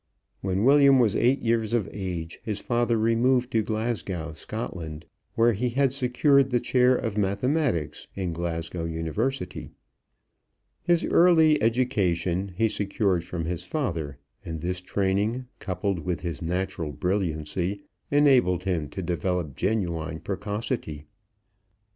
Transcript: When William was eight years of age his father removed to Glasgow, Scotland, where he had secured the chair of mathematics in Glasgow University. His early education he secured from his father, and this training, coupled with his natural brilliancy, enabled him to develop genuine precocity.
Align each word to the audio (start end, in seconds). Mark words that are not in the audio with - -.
When 0.41 0.63
William 0.63 0.97
was 0.97 1.15
eight 1.15 1.43
years 1.43 1.73
of 1.73 1.87
age 1.93 2.39
his 2.43 2.59
father 2.59 2.97
removed 2.97 3.51
to 3.51 3.61
Glasgow, 3.61 4.33
Scotland, 4.33 5.05
where 5.35 5.53
he 5.53 5.69
had 5.69 5.93
secured 5.93 6.49
the 6.49 6.59
chair 6.59 6.95
of 6.95 7.19
mathematics 7.19 8.07
in 8.15 8.33
Glasgow 8.33 8.85
University. 8.85 9.69
His 10.81 11.03
early 11.05 11.61
education 11.61 12.53
he 12.57 12.67
secured 12.67 13.23
from 13.23 13.45
his 13.45 13.63
father, 13.63 14.17
and 14.43 14.61
this 14.61 14.81
training, 14.81 15.45
coupled 15.59 15.99
with 15.99 16.21
his 16.21 16.41
natural 16.41 16.91
brilliancy, 16.93 17.83
enabled 18.09 18.63
him 18.63 18.89
to 18.89 19.03
develop 19.03 19.55
genuine 19.55 20.19
precocity. 20.19 21.05